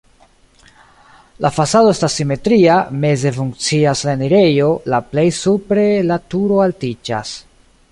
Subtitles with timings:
[1.45, 7.39] La fasado estas simetria, meze funkcias la enirejo, la plej supre la turo altiĝas.